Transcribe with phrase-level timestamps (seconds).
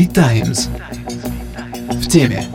[0.00, 0.70] The Times.
[1.90, 2.46] В теме.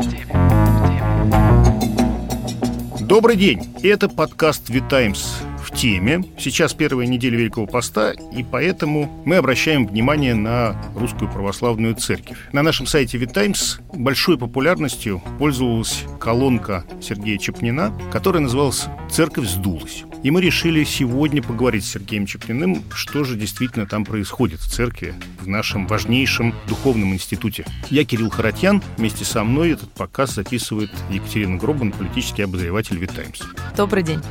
[3.01, 3.69] Добрый день.
[3.83, 5.27] Это подкаст The Times
[5.75, 6.23] теме.
[6.39, 12.37] Сейчас первая неделя Великого Поста, и поэтому мы обращаем внимание на русскую православную церковь.
[12.53, 20.03] На нашем сайте Times большой популярностью пользовалась колонка Сергея Чепнина, которая называлась «Церковь сдулась».
[20.23, 25.13] И мы решили сегодня поговорить с Сергеем Чеплиным, что же действительно там происходит в церкви,
[25.39, 27.65] в нашем важнейшем духовном институте.
[27.89, 28.81] Я Кирилл Харатьян.
[28.97, 33.41] Вместе со мной этот показ записывает Екатерина Гробан, политический обозреватель «Витаймс».
[33.77, 34.21] Добрый день.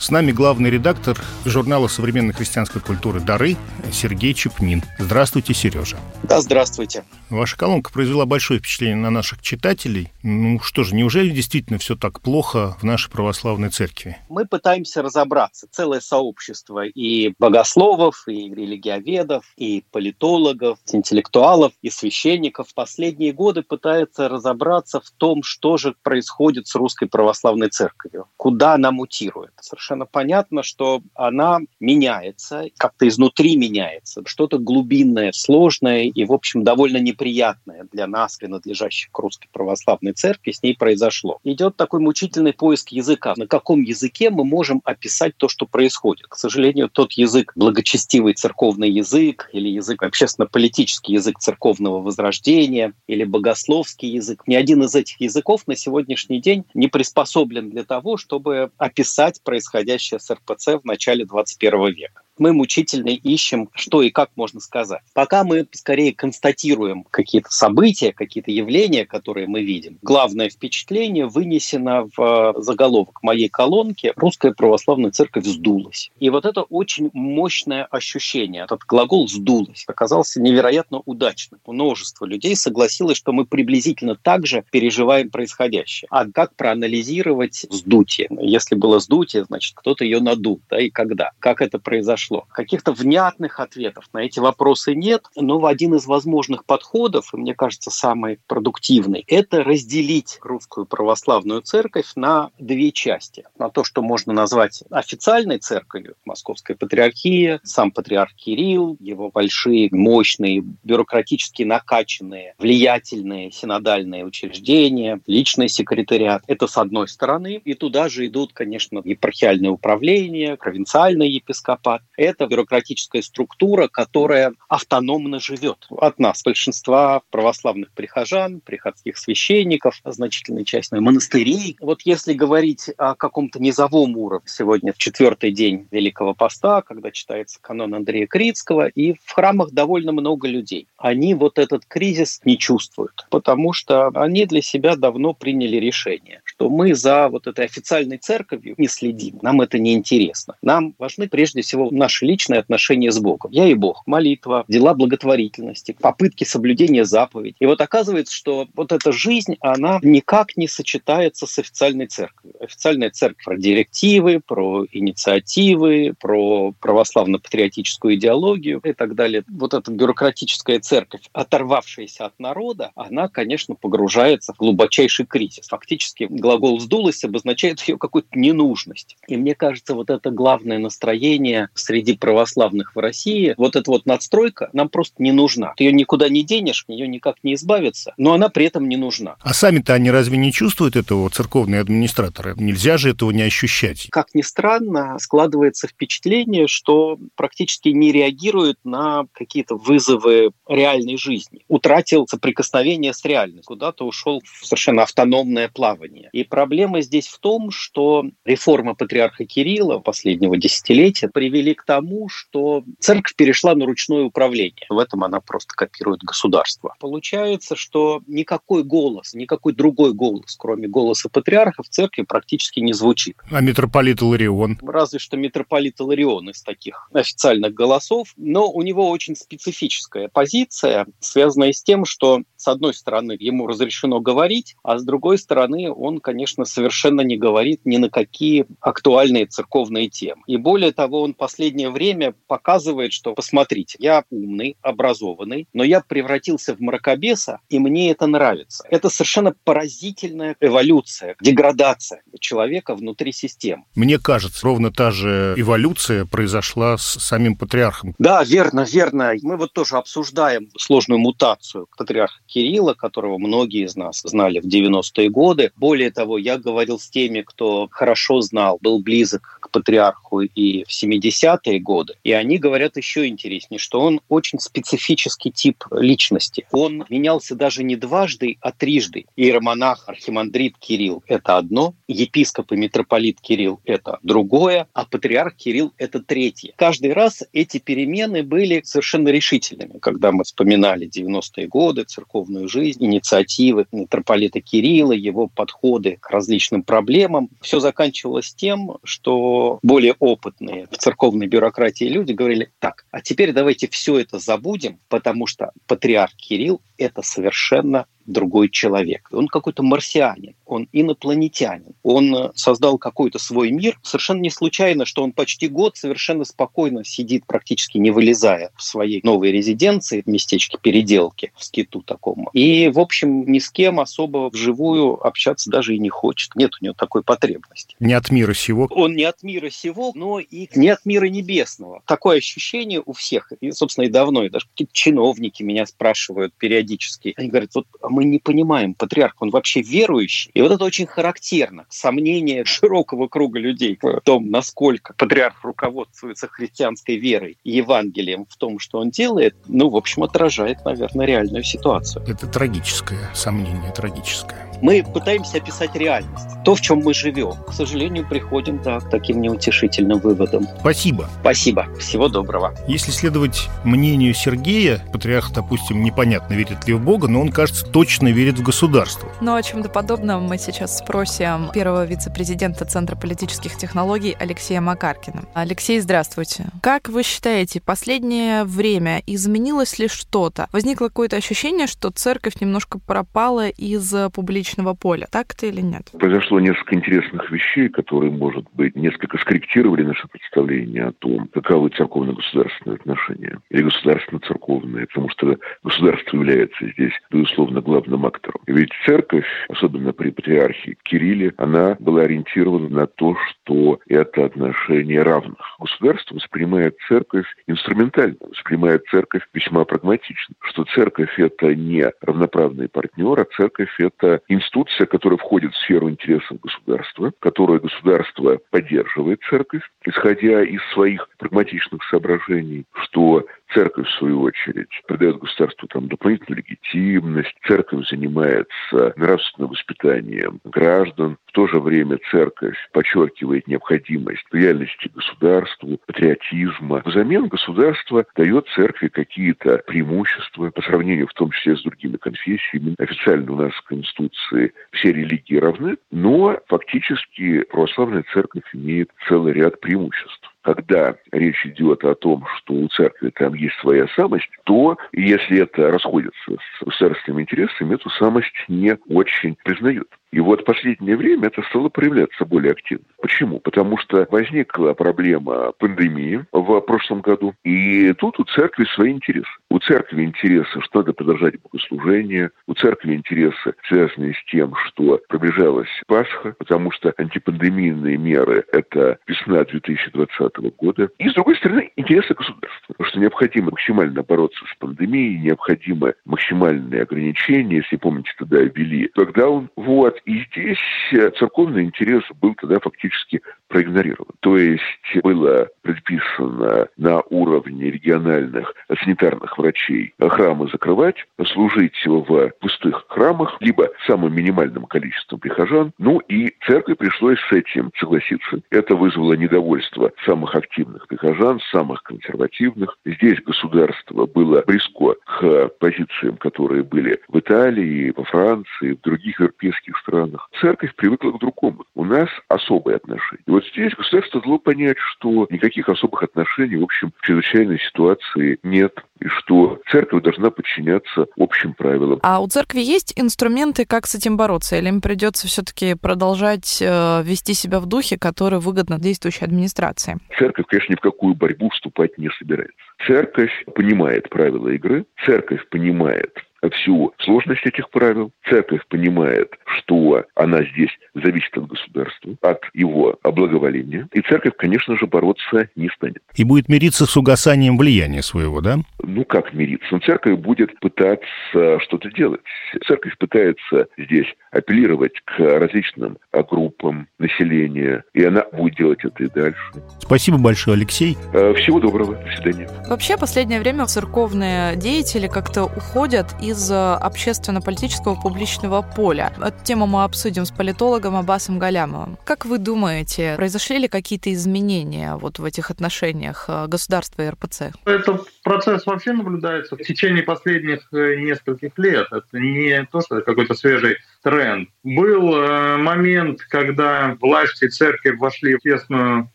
[0.00, 3.58] С нами главный редактор журнала современной христианской культуры «Дары»
[3.92, 4.82] Сергей Чепнин.
[4.98, 5.98] Здравствуйте, Сережа.
[6.22, 7.04] Да, здравствуйте.
[7.28, 10.10] Ваша колонка произвела большое впечатление на наших читателей.
[10.22, 14.16] Ну что же, неужели действительно все так плохо в нашей православной церкви?
[14.30, 15.66] Мы пытаемся разобраться.
[15.70, 23.62] Целое сообщество и богословов, и религиоведов, и политологов, и интеллектуалов, и священников в последние годы
[23.62, 29.52] пытается разобраться в том, что же происходит с русской православной церковью, куда она мутирует.
[29.60, 34.22] Совершенно понятно, что она меняется, как-то изнутри меняется.
[34.24, 40.52] Что-то глубинное, сложное и, в общем, довольно неприятное для нас, принадлежащих к русской православной церкви,
[40.52, 41.38] с ней произошло.
[41.44, 43.34] Идет такой мучительный поиск языка.
[43.36, 46.26] На каком языке мы можем описать то, что происходит?
[46.28, 54.10] К сожалению, тот язык, благочестивый церковный язык, или язык, общественно-политический язык церковного возрождения, или богословский
[54.10, 59.42] язык, ни один из этих языков на сегодняшний день не приспособлен для того, чтобы описать
[59.42, 59.79] происходящее
[60.18, 65.02] с РПЦ в начале 21 века мы мучительно ищем, что и как можно сказать.
[65.14, 69.98] Пока мы скорее констатируем какие-то события, какие-то явления, которые мы видим.
[70.02, 76.10] Главное впечатление вынесено в э, заголовок моей колонки «Русская православная церковь сдулась».
[76.18, 78.64] И вот это очень мощное ощущение.
[78.64, 81.60] Этот глагол «сдулась» оказался невероятно удачным.
[81.66, 86.08] Множество людей согласилось, что мы приблизительно так же переживаем происходящее.
[86.10, 88.28] А как проанализировать вздутие?
[88.40, 91.32] Если было сдутие, значит, кто-то ее надул, да, и когда?
[91.38, 92.29] Как это произошло?
[92.30, 92.46] Произошло.
[92.52, 97.90] Каких-то внятных ответов на эти вопросы нет, но один из возможных подходов, и мне кажется,
[97.90, 103.44] самый продуктивный, это разделить русскую православную церковь на две части.
[103.58, 110.62] На то, что можно назвать официальной церковью, Московская патриархия, сам патриарх Кирилл, его большие, мощные,
[110.84, 116.42] бюрократически накачанные, влиятельные синодальные учреждения, личный секретариат.
[116.46, 117.60] Это с одной стороны.
[117.64, 125.86] И туда же идут, конечно, епархиальное управление, провинциальный епископат это бюрократическая структура, которая автономно живет
[125.90, 131.76] от нас, большинства православных прихожан, приходских священников, значительной части монастырей.
[131.80, 137.58] Вот если говорить о каком-то низовом уровне, сегодня в четвертый день Великого Поста, когда читается
[137.60, 140.88] канон Андрея Критского, и в храмах довольно много людей.
[140.98, 146.68] Они вот этот кризис не чувствуют, потому что они для себя давно приняли решение, что
[146.68, 150.56] мы за вот этой официальной церковью не следим, нам это не интересно.
[150.60, 153.50] Нам важны прежде всего наши личные отношения с Богом.
[153.50, 154.02] Я и Бог.
[154.04, 157.56] Молитва, дела благотворительности, попытки соблюдения заповедей.
[157.60, 162.52] И вот оказывается, что вот эта жизнь, она никак не сочетается с официальной церковью.
[162.60, 169.44] Официальная церковь про директивы, про инициативы, про православно-патриотическую идеологию и так далее.
[169.48, 175.66] Вот эта бюрократическая церковь, оторвавшаяся от народа, она, конечно, погружается в глубочайший кризис.
[175.68, 179.16] Фактически глагол «сдулась» обозначает ее какую-то ненужность.
[179.28, 184.68] И мне кажется, вот это главное настроение среди православных в России, вот эта вот надстройка
[184.72, 185.74] нам просто не нужна.
[185.76, 189.36] Ты ее никуда не денешь, ее никак не избавиться, но она при этом не нужна.
[189.40, 192.54] А сами-то они разве не чувствуют этого, церковные администраторы?
[192.56, 194.08] Нельзя же этого не ощущать.
[194.10, 201.60] Как ни странно, складывается впечатление, что практически не реагируют на какие-то вызовы реальной жизни.
[201.68, 206.28] Утратил соприкосновение с реальностью, куда-то ушел в совершенно автономное плавание.
[206.32, 212.84] И проблема здесь в том, что реформа патриарха Кирилла последнего десятилетия привели к тому, что
[212.98, 214.86] церковь перешла на ручное управление.
[214.88, 216.94] В этом она просто копирует государство.
[217.00, 223.36] Получается, что никакой голос, никакой другой голос, кроме голоса патриарха, в церкви практически не звучит.
[223.50, 224.78] А митрополит Иларион?
[224.82, 228.32] Разве что митрополит Иларион из таких официальных голосов.
[228.36, 234.20] Но у него очень специфическая позиция, связанная с тем, что, с одной стороны, ему разрешено
[234.20, 239.46] говорить, а с другой стороны, он он, конечно, совершенно не говорит ни на какие актуальные
[239.46, 240.42] церковные темы.
[240.46, 246.74] И более того, он последнее время показывает, что, посмотрите, я умный, образованный, но я превратился
[246.74, 248.84] в мракобеса, и мне это нравится.
[248.90, 253.84] Это совершенно поразительная эволюция, деградация человека внутри системы.
[253.94, 258.14] Мне кажется, ровно та же эволюция произошла с самим патриархом.
[258.18, 259.32] Да, верно, верно.
[259.42, 265.30] Мы вот тоже обсуждаем сложную мутацию патриарха Кирилла, которого многие из нас знали в 90-е
[265.30, 265.72] годы.
[265.76, 271.78] Более того, я говорил с теми, кто хорошо знал, был близок патриарху и в 70-е
[271.80, 276.66] годы, и они говорят еще интереснее, что он очень специфический тип личности.
[276.72, 279.26] Он менялся даже не дважды, а трижды.
[279.36, 286.20] Иеромонах, архимандрит Кирилл– это одно, епископ и митрополит Кирилл– это другое, а патриарх Кирилл– это
[286.20, 286.72] третье.
[286.76, 289.98] Каждый раз эти перемены были совершенно решительными.
[289.98, 297.48] Когда мы вспоминали 90-е годы, церковную жизнь, инициативы митрополита Кирилла, его подходы к различным проблемам,
[297.60, 303.88] все заканчивалось тем, что более опытные в церковной бюрократии люди говорили, так, а теперь давайте
[303.88, 309.28] все это забудем, потому что патриарх Кирилл– это совершенно другой человек.
[309.32, 311.94] Он какой-то марсианин, он инопланетянин.
[312.02, 313.98] Он э, создал какой-то свой мир.
[314.02, 319.20] Совершенно не случайно, что он почти год совершенно спокойно сидит, практически не вылезая в своей
[319.22, 322.48] новой резиденции в местечке Переделки, в скиту таком.
[322.52, 326.54] И, в общем, ни с кем особо вживую общаться даже и не хочет.
[326.54, 327.96] Нет у него такой потребности.
[327.98, 328.88] Не от мира сего.
[328.90, 332.02] Он не от мира сего, но и не от мира небесного.
[332.06, 337.34] Такое ощущение у всех, и, собственно, и давно, и даже какие-то чиновники меня спрашивают периодически.
[337.36, 340.50] Они говорят, вот мы мы не понимаем, патриарх, он вообще верующий.
[340.60, 341.86] И вот это очень характерно.
[341.88, 348.78] Сомнение широкого круга людей в том, насколько патриарх руководствуется христианской верой и Евангелием в том,
[348.78, 352.26] что он делает, ну, в общем, отражает, наверное, реальную ситуацию.
[352.28, 354.70] Это трагическое сомнение, трагическое.
[354.82, 357.52] Мы пытаемся описать реальность, то, в чем мы живем.
[357.66, 360.66] К сожалению, приходим да, к таким неутешительным выводам.
[360.80, 361.28] Спасибо.
[361.40, 361.86] Спасибо.
[361.98, 362.74] Всего доброго.
[362.88, 368.28] Если следовать мнению Сергея, патриарх, допустим, непонятно, верит ли в Бога, но он, кажется, точно
[368.28, 369.28] верит в государство.
[369.40, 375.44] Но о чем-то подобном мы сейчас спросим первого вице-президента Центра политических технологий Алексея Макаркина.
[375.54, 376.64] Алексей, здравствуйте.
[376.82, 380.66] Как вы считаете, последнее время изменилось ли что-то?
[380.72, 385.28] Возникло какое-то ощущение, что церковь немножко пропала из публичного поля.
[385.30, 386.10] Так это или нет?
[386.18, 392.96] Произошло несколько интересных вещей, которые, может быть, несколько скорректировали наше представление о том, каковы церковно-государственные
[392.96, 398.60] отношения или государственно-церковные, потому что государство является здесь, безусловно, главным актором.
[398.66, 405.58] Ведь церковь, особенно при патриархе Кирилле, она была ориентирована на то, что это отношения равных.
[405.78, 413.46] Государство воспринимает церковь инструментально, воспринимает церковь весьма прагматично, что церковь– это не равноправный партнер, а
[413.56, 420.80] церковь– это институция, которая входит в сферу интересов государства, которое государство поддерживает церковь, исходя из
[420.94, 427.54] своих прагматичных соображений, что Церковь, в свою очередь, придает государству там дополнительную легитимность.
[427.66, 431.38] Церковь занимается нравственным воспитанием граждан.
[431.46, 437.02] В то же время церковь подчеркивает необходимость лояльности государству, патриотизма.
[437.04, 442.94] Взамен государство дает церкви какие-то преимущества по сравнению в том числе с другими конфессиями.
[442.98, 449.80] Официально у нас в Конституции все религии равны, но фактически православная церковь имеет целый ряд
[449.80, 455.62] преимуществ когда речь идет о том, что у церкви там есть своя самость, то если
[455.62, 460.08] это расходится с государственными интересами, эту самость не очень признают.
[460.32, 463.04] И вот в последнее время это стало проявляться более активно.
[463.20, 463.58] Почему?
[463.58, 469.48] Потому что возникла проблема пандемии в прошлом году, и тут у церкви свои интересы.
[469.70, 475.88] У церкви интересы, что надо продолжать богослужение, у церкви интересы, связанные с тем, что приближалась
[476.06, 481.08] Пасха, потому что антипандемийные меры– это весна 2020 года.
[481.18, 487.02] И, с другой стороны, интересы государства, потому что необходимо максимально бороться с пандемией, необходимы максимальные
[487.02, 489.70] ограничения, если помните, тогда ввели локдаун.
[489.76, 490.20] Вот.
[490.24, 490.78] И здесь
[491.12, 494.32] э, церковный интерес был тогда фактически проигнорирован.
[494.40, 494.82] То есть
[495.22, 501.16] было предписано на уровне региональных санитарных врачей храмы закрывать,
[501.46, 505.92] служить в пустых храмах, либо самым минимальным количеством прихожан.
[505.98, 508.60] Ну и церкви пришлось с этим согласиться.
[508.70, 512.96] Это вызвало недовольство самых активных прихожан, самых консервативных.
[513.04, 519.98] Здесь государство было близко к позициям, которые были в Италии, во Франции, в других европейских
[519.98, 520.48] странах.
[520.58, 521.84] Церковь привыкла к другому.
[521.94, 523.42] У нас особые отношения.
[523.46, 528.58] И вот здесь государство дало понять, что никаких особых отношений, в общем, в чрезвычайной ситуации
[528.62, 532.20] нет, и что церковь должна подчиняться общим правилам.
[532.22, 534.76] А у церкви есть инструменты, как с этим бороться?
[534.76, 540.18] Или им придется все-таки продолжать э, вести себя в духе, который выгодно действующей администрации?
[540.38, 542.74] Церковь, конечно, ни в какую борьбу вступать не собирается.
[543.06, 546.32] Церковь понимает правила игры, церковь понимает
[546.72, 548.32] всю сложность этих правил.
[548.48, 554.08] Церковь понимает, что она здесь зависит от государства, от его благоволения.
[554.12, 556.22] И церковь, конечно же, бороться не станет.
[556.34, 558.78] И будет мириться с угасанием влияния своего, да?
[559.02, 559.88] Ну, как мириться?
[559.90, 562.40] Но церковь будет пытаться что-то делать.
[562.86, 569.60] Церковь пытается здесь апеллировать к различным группам населения, и она будет делать это и дальше.
[570.00, 571.16] Спасибо большое, Алексей.
[571.32, 572.14] Э, всего доброго.
[572.16, 572.68] До свидания.
[572.88, 579.32] Вообще, последнее время церковные деятели как-то уходят из общественно-политического публичного поля.
[579.40, 582.18] Эту тему мы обсудим с политологом Аббасом Галямовым.
[582.24, 587.62] Как вы думаете, произошли ли какие-то изменения вот в этих отношениях э, государства и РПЦ?
[587.84, 592.08] Этот процесс вообще наблюдается в течение последних э, нескольких лет.
[592.10, 594.68] Это не то, что какой-то свежий тренд.
[594.82, 599.30] Был э, момент, когда власти церкви вошли в тесную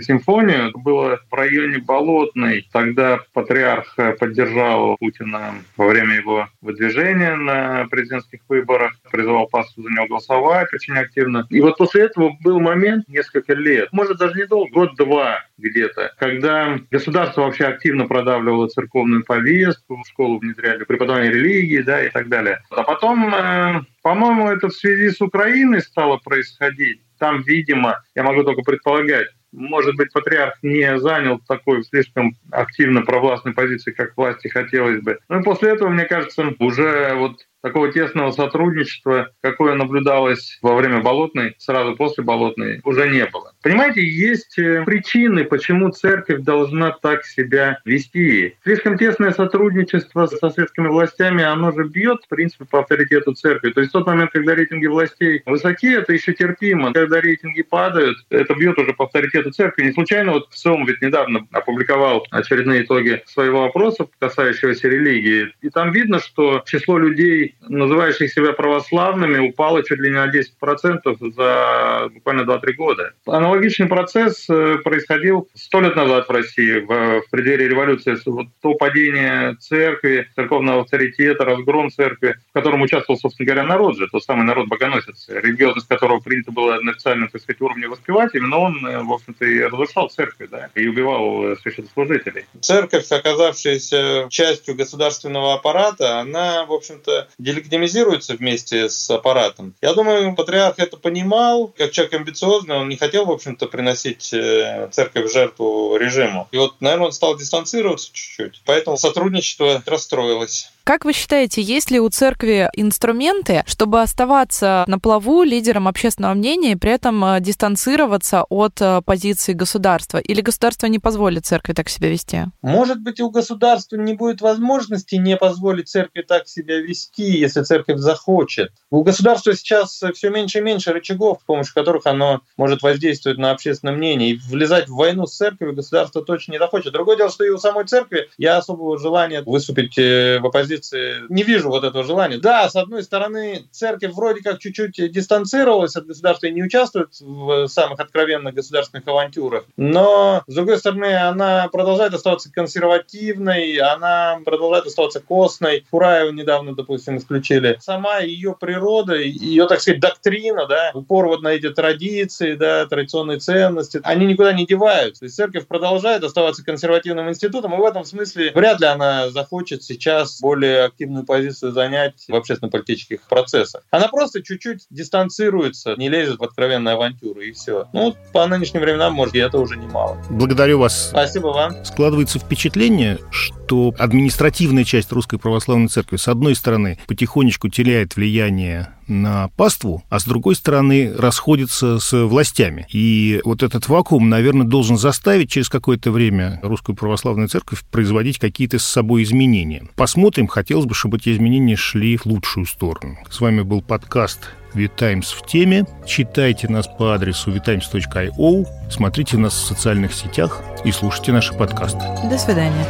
[0.00, 0.70] симфонию.
[0.70, 2.68] Это было в районе Болотной.
[2.72, 10.06] Тогда патриарх поддержал Путина во время его выдвижения на президентских выборах, призывал пасту за него
[10.06, 11.46] голосовать очень активно.
[11.50, 17.42] И вот после этого был момент, несколько лет, может даже недолго, год-два где-то, когда государство
[17.42, 22.60] вообще активно продавливало церковную повестку, в школу внедряли преподавание религии да, и так далее.
[22.70, 27.00] А потом э, по-моему, это в связи с Украиной стало происходить.
[27.18, 33.54] Там, видимо, я могу только предполагать, может быть, патриарх не занял такой слишком активно провластной
[33.54, 35.18] позиции, как власти хотелось бы.
[35.28, 41.00] Ну и после этого, мне кажется, уже вот такого тесного сотрудничества, какое наблюдалось во время
[41.00, 43.54] Болотной, сразу после Болотной, уже не было.
[43.62, 48.58] Понимаете, есть э, причины, почему церковь должна так себя вести.
[48.64, 53.70] Слишком тесное сотрудничество со светскими властями, оно же бьет, в принципе, по авторитету церкви.
[53.70, 56.92] То есть в тот момент, когда рейтинги властей высоки, это еще терпимо.
[56.92, 59.84] Когда рейтинги падают, это бьет уже по авторитету церкви.
[59.84, 65.50] Не случайно вот СОМ ведь недавно опубликовал очередные итоги своего опроса, касающегося религии.
[65.62, 71.34] И там видно, что число людей, называющих себя православными, упало чуть ли не на 10%
[71.34, 73.12] за буквально 2-3 года.
[73.26, 78.16] Аналогичный процесс э, происходил сто лет назад в России, в, в преддверии революции.
[78.26, 84.08] Вот то падение церкви, церковного авторитета, разгром церкви, в котором участвовал, собственно говоря, народ же,
[84.08, 88.58] тот самый народ богоносец, религиозность которого принято было на официальном, так сказать, уровне воспевать, именно
[88.58, 92.44] он, э, в общем-то, и разрушал церковь, да, и убивал э, священнослужителей.
[92.60, 99.74] Церковь, оказавшаяся частью государственного аппарата, она, в общем-то, делегитимизируется вместе с аппаратом.
[99.82, 104.88] Я думаю, патриарх это понимал, как человек амбициозный, он не хотел, в общем-то, приносить э,
[104.90, 106.48] церковь в жертву режиму.
[106.52, 108.62] И вот, наверное, он стал дистанцироваться чуть-чуть.
[108.64, 110.70] Поэтому сотрудничество расстроилось.
[110.84, 116.72] Как вы считаете, есть ли у церкви инструменты, чтобы оставаться на плаву лидером общественного мнения
[116.72, 120.18] и при этом э, дистанцироваться от э, позиции государства?
[120.18, 122.48] Или государство не позволит церкви так себя вести?
[122.60, 127.96] Может быть, у государства не будет возможности не позволить церкви так себя вести, если церковь
[127.96, 128.70] захочет.
[128.90, 133.52] У государства сейчас все меньше и меньше рычагов, с помощью которых оно может воздействовать на
[133.52, 134.32] общественное мнение.
[134.32, 136.92] И влезать в войну с церковью государство точно не захочет.
[136.92, 141.22] Другое дело, что и у самой церкви я особого желания выступить э, в оппозиции позиции
[141.28, 142.38] не вижу вот этого желания.
[142.38, 147.66] Да, с одной стороны, церковь вроде как чуть-чуть дистанцировалась от государства и не участвует в
[147.68, 155.20] самых откровенных государственных авантюрах, но, с другой стороны, она продолжает оставаться консервативной, она продолжает оставаться
[155.20, 155.84] костной.
[155.90, 157.78] Фураева недавно, допустим, исключили.
[157.80, 163.38] Сама ее природа, ее, так сказать, доктрина, да, упор вот на эти традиции, да, традиционные
[163.38, 165.20] ценности, они никуда не деваются.
[165.20, 169.82] То есть церковь продолжает оставаться консервативным институтом, и в этом смысле вряд ли она захочет
[169.82, 173.82] сейчас более более активную позицию занять в общественно-политических процессах.
[173.90, 177.86] Она просто чуть-чуть дистанцируется, не лезет в откровенную авантюру, и все.
[177.92, 180.18] Ну, по нынешним временам, может, и это уже немало.
[180.30, 181.10] Благодарю вас.
[181.10, 181.84] Спасибо вам.
[181.84, 189.48] Складывается впечатление, что административная часть Русской Православной Церкви, с одной стороны, потихонечку теряет влияние на
[189.56, 192.86] паству, а с другой стороны расходится с властями.
[192.92, 198.78] И вот этот вакуум, наверное, должен заставить через какое-то время Русскую Православную Церковь производить какие-то
[198.78, 199.88] с собой изменения.
[199.96, 203.18] Посмотрим, хотелось бы, чтобы эти изменения шли в лучшую сторону.
[203.30, 205.86] С вами был подкаст «Витаймс в теме».
[206.06, 212.04] Читайте нас по адресу vitimes.io, смотрите нас в социальных сетях и слушайте наши подкасты.
[212.28, 212.84] До свидания.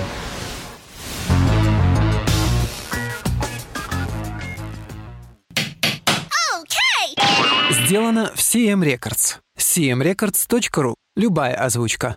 [7.84, 9.40] Сделано в CM Records.
[9.58, 10.94] cmrecords.ru.
[11.16, 12.16] Любая озвучка.